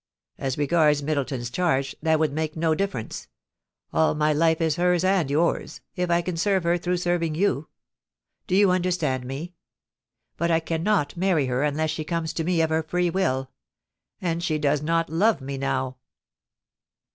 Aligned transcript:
As 0.39 0.57
regards 0.57 1.03
Middleton's 1.03 1.51
chaise, 1.53 1.93
that 2.01 2.17
would 2.17 2.33
make 2.33 2.55
no 2.55 2.73
difference. 2.73 3.27
All 3.93 4.15
my 4.15 4.33
life 4.33 4.59
is 4.59 4.75
hers 4.77 5.03
and 5.03 5.29
yours— 5.29 5.81
if 5.95 6.09
I 6.09 6.23
can 6.23 6.37
serve 6.37 6.63
her 6.63 6.79
through 6.79 6.97
serving 6.97 7.35
you. 7.35 7.67
Do 8.47 8.55
you 8.55 8.71
understand 8.71 9.25
me? 9.27 9.53
But 10.37 10.49
I 10.49 10.59
can 10.59 10.81
not 10.81 11.15
many 11.15 11.45
her 11.45 11.61
unless 11.61 11.91
she 11.91 12.03
comes 12.03 12.33
to 12.33 12.43
me 12.43 12.61
of 12.61 12.71
her 12.71 12.81
free 12.81 13.11
will; 13.11 13.51
and 14.19 14.41
she 14.41 14.57
does 14.57 14.81
not 14.81 15.07
love 15.11 15.39
me 15.39 15.59
now.' 15.59 15.97